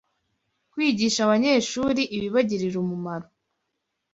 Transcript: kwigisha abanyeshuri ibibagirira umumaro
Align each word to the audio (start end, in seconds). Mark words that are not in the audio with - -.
kwigisha 0.71 1.19
abanyeshuri 1.23 2.01
ibibagirira 2.15 2.77
umumaro 2.83 3.27